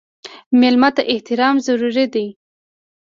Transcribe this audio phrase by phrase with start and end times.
[0.59, 2.27] مېلمه ته احترام ضروري دی.